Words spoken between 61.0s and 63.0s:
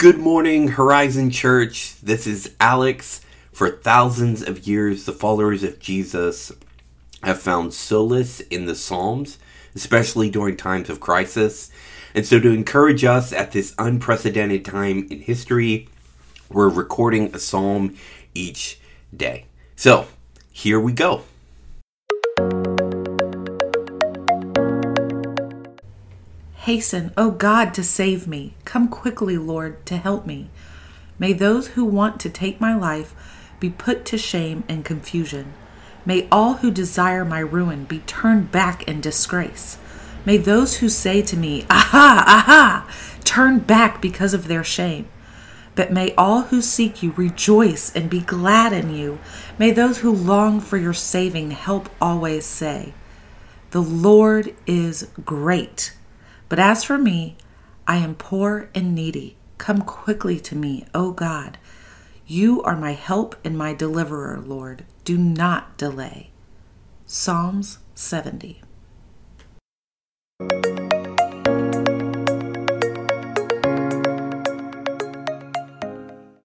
God. You are my